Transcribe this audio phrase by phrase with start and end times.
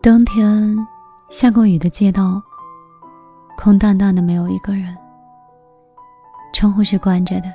[0.00, 0.76] 冬天
[1.28, 2.40] 下过雨的街道，
[3.56, 4.96] 空荡荡的，没有一个人。
[6.52, 7.52] 窗户是关着的，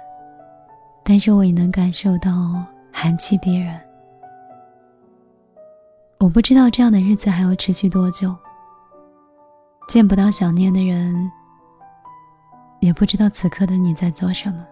[1.05, 2.31] 但是我也能感受到
[2.91, 3.79] 寒气逼人。
[6.19, 8.35] 我不知道这样的日子还要持续多久。
[9.87, 11.31] 见不到想念的人，
[12.81, 14.65] 也不知道此刻的你在做什么。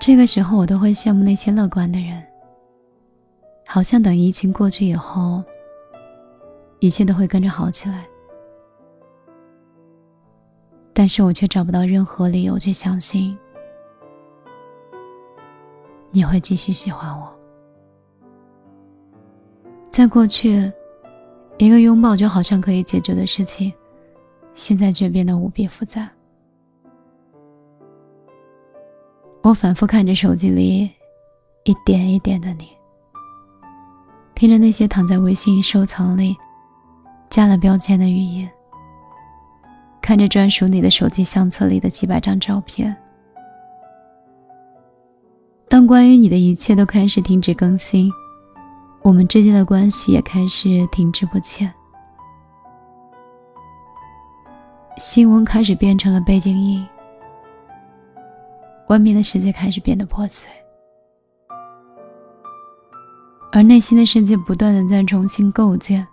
[0.00, 2.25] 这个时候，我都会羡慕那些乐观的人，
[3.66, 5.42] 好像等疫情过去以后，
[6.78, 8.06] 一切都会跟着好起来。
[10.94, 13.36] 但是我却找不到任何理由去相信
[16.10, 17.36] 你会继续喜欢我。
[19.90, 20.72] 在过去，
[21.58, 23.72] 一个拥抱就好像可以解决的事情，
[24.54, 26.08] 现在却变得无比复杂。
[29.42, 30.90] 我反复看着手机里
[31.64, 32.75] 一点一点的你，
[34.36, 36.36] 听着那些躺在微信收藏里
[37.30, 38.46] 加了标签的语音。
[40.02, 42.94] 看着专属你的手机相册里的几百张照片，
[45.68, 48.12] 当关于你的一切都开始停止更新，
[49.02, 51.72] 我们之间的关系也开始停滞不前。
[54.98, 56.86] 新闻开始变成了背景音，
[58.88, 60.48] 外面的世界开始变得破碎，
[63.56, 66.06] 而内心的世界不断的在重新构建。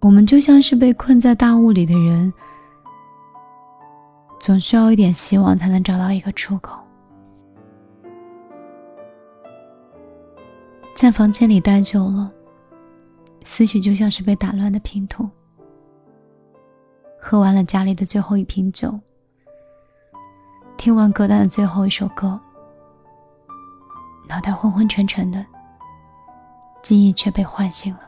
[0.00, 2.30] 我们就像是被困在大雾里的人，
[4.38, 6.78] 总需要一点希望才能找到一个出口。
[10.94, 12.30] 在房间里待久了，
[13.44, 15.26] 思绪就像是被打乱的拼图。
[17.18, 19.00] 喝完了家里的最后一瓶酒，
[20.76, 22.38] 听完歌单的最后一首歌，
[24.28, 25.44] 脑袋昏昏沉沉的，
[26.82, 28.00] 记忆却被唤醒了。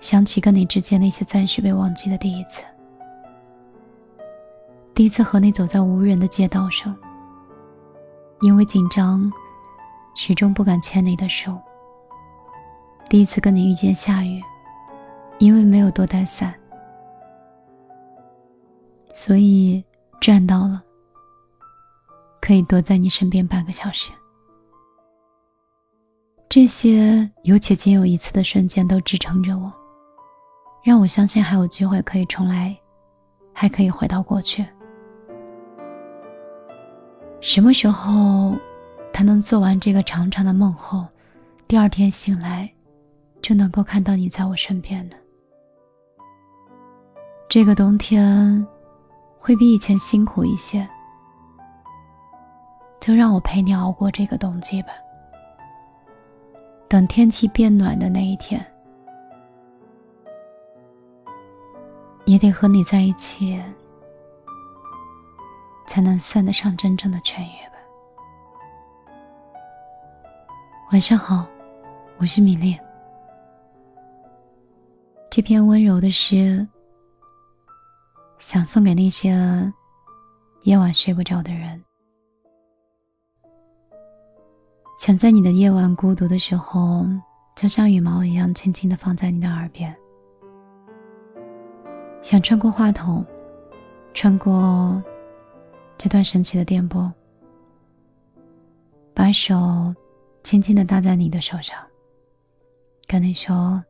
[0.00, 2.64] 想起跟你之间那些暂时被忘记的第一次，
[4.92, 6.94] 第一次和你走在无人的街道上，
[8.40, 9.32] 因为紧张，
[10.14, 11.58] 始终不敢牵你的手。
[13.08, 14.42] 第一次跟你遇见下雨，
[15.38, 16.52] 因为没有多带伞，
[19.12, 19.84] 所以
[20.20, 20.82] 赚到了，
[22.46, 24.12] 可以多在你身边半个小时。
[26.48, 29.72] 这些有且仅有一次的瞬间，都支撑着我。
[30.84, 32.72] 让我相信还有机会可以重来，
[33.52, 34.64] 还可以回到过去。
[37.40, 38.54] 什么时候，
[39.12, 41.04] 他能做完这个长长的梦后，
[41.66, 42.72] 第二天醒来，
[43.42, 45.16] 就能够看到你在我身边呢？
[47.48, 48.64] 这个冬天，
[49.36, 50.88] 会比以前辛苦一些，
[53.06, 54.88] 就让我陪你熬过这个冬季吧。
[56.88, 58.60] 等天气变暖的那一天。
[62.24, 63.62] 也得和你在一起，
[65.86, 67.78] 才能算得上真正的痊愈吧。
[70.90, 71.46] 晚上好，
[72.16, 72.76] 我是米粒。
[75.30, 76.66] 这篇温柔的诗，
[78.40, 79.72] 想送给那些
[80.64, 81.80] 夜晚睡不着的人，
[84.96, 87.06] 想在你的夜晚孤独的时候，
[87.54, 89.94] 就像羽毛一样，轻轻的放在你的耳边。
[92.22, 93.24] 想穿过话筒，
[94.14, 95.02] 穿过
[95.98, 97.12] 这段神奇的电波，
[99.14, 99.94] 把手
[100.42, 101.76] 轻轻的搭在你的手上，
[103.06, 103.80] 跟你说：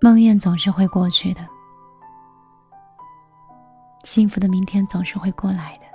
[0.00, 1.46] 梦魇总是会过去的，
[4.02, 5.89] 幸福的明天总是会过来的。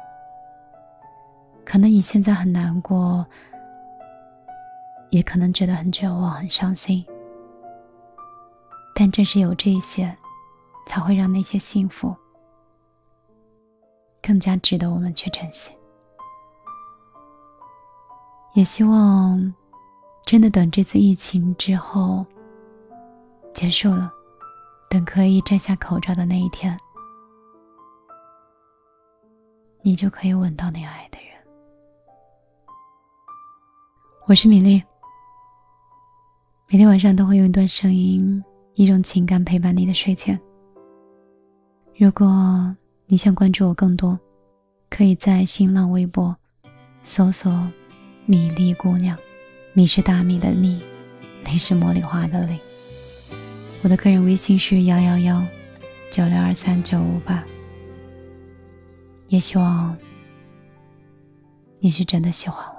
[1.66, 3.26] 可能你现在很难过，
[5.10, 7.04] 也可能觉得很绝望、很伤心。
[8.94, 10.16] 但正是有这些，
[10.86, 12.16] 才会让那些幸福
[14.22, 15.76] 更加值得我们去珍惜。
[18.54, 19.54] 也希望，
[20.24, 22.26] 真的等这次疫情之后
[23.54, 24.10] 结束了，
[24.90, 26.80] 等可以摘下口罩的那一天，
[29.82, 31.35] 你就可以吻到你爱的人。
[34.28, 34.82] 我是米粒，
[36.68, 38.44] 每天晚上都会用一段声音。
[38.74, 40.38] 一种情感陪伴你的睡前。
[41.96, 42.76] 如果
[43.06, 44.20] 你想关注我更多，
[44.90, 46.36] 可以在新浪微博
[47.04, 47.52] 搜索
[48.26, 49.16] “米粒姑娘”，
[49.74, 50.82] 米是大米的米，
[51.46, 52.58] 粒是茉莉花的粒。
[53.84, 55.46] 我的个人微信是幺幺幺
[56.10, 57.44] 九六二三九五八。
[59.28, 59.96] 也希望
[61.80, 62.75] 你是真的喜欢我。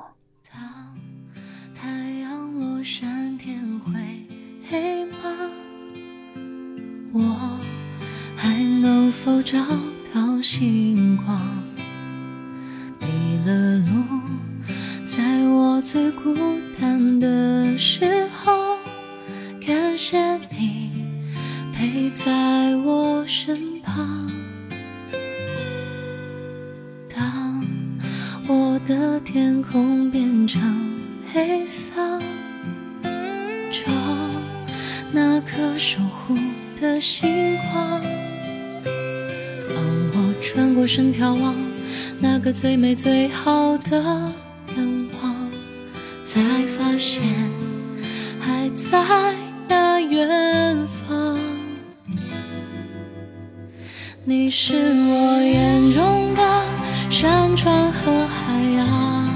[9.47, 9.59] 找
[10.13, 11.41] 到星光，
[13.01, 14.21] 迷了路，
[15.05, 16.35] 在我最孤
[16.81, 18.77] 单的时候，
[19.65, 20.19] 感谢
[20.59, 20.91] 你
[21.73, 24.29] 陪在我身旁。
[27.09, 27.65] 当
[28.49, 30.61] 我的天空变成
[31.33, 32.21] 黑色，
[33.71, 33.83] 找
[35.13, 36.37] 那颗守护
[36.81, 38.03] 的星光。
[40.55, 41.55] 转过身眺望
[42.21, 44.01] 那个最美最好的
[44.77, 45.51] 愿望，
[46.25, 47.23] 才发现
[48.39, 49.35] 还在
[49.69, 51.39] 那远方。
[54.25, 56.65] 你是我眼中的
[57.11, 59.29] 山川和海洋，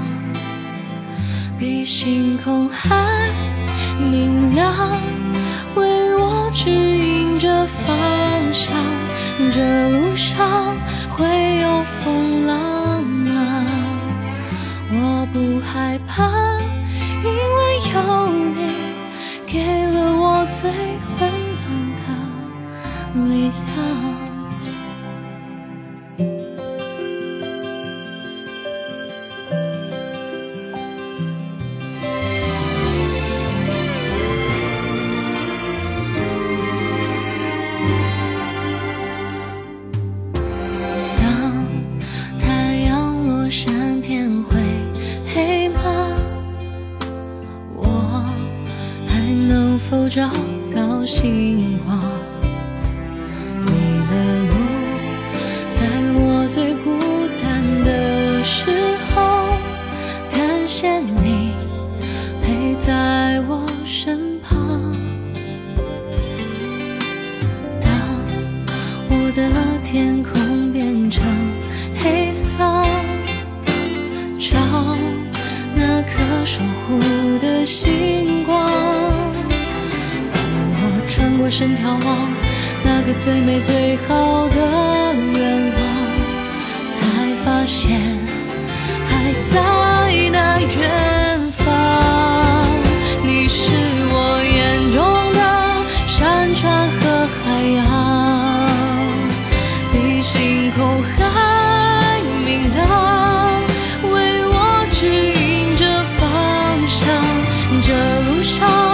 [1.59, 3.29] 比星空还
[4.09, 4.73] 明亮，
[5.75, 8.73] 为我指引着方向。
[9.51, 10.75] 这路上。
[11.21, 13.63] 会有风浪吗？
[14.91, 16.25] 我不害怕，
[17.23, 18.59] 因为有你
[19.45, 19.80] 给
[50.13, 50.29] 找
[50.75, 51.97] 到星光，
[53.65, 53.71] 你
[54.09, 54.13] 的
[54.49, 54.53] 路，
[55.69, 56.99] 在我最孤
[57.41, 58.65] 单的时
[59.15, 59.47] 候，
[60.29, 61.53] 感谢你
[62.43, 64.59] 陪在我身旁。
[67.79, 67.89] 当
[69.07, 69.49] 我的
[69.85, 71.23] 天空变成
[71.95, 72.57] 黑色，
[74.37, 74.59] 找
[75.73, 76.99] 那颗守护
[77.39, 78.50] 的星光。
[81.41, 82.29] 转过身眺望
[82.83, 84.55] 那个最美最好的
[85.33, 85.81] 愿望，
[86.91, 87.99] 才发现
[89.07, 89.59] 还在
[90.31, 91.65] 那远方。
[93.23, 95.01] 你是我眼中
[95.33, 95.39] 的
[96.07, 97.41] 山川和海
[97.75, 97.79] 洋，
[99.91, 102.85] 比星空还明亮，
[104.13, 105.83] 为我指引着
[106.19, 106.21] 方
[106.87, 106.99] 向。
[107.81, 107.89] 这
[108.29, 108.90] 路上。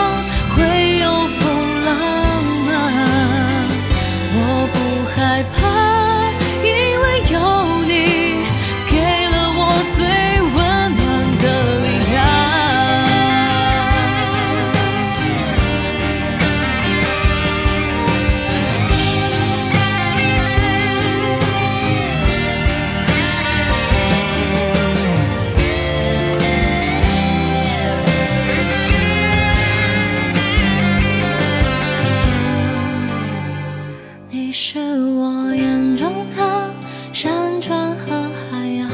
[34.30, 36.74] 你是我眼中的
[37.14, 38.90] 山川和海洋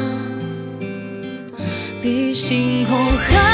[2.04, 3.53] 比星空还